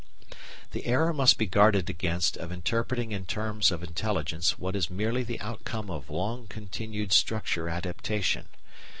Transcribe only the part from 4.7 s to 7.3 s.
is merely the outcome of long continued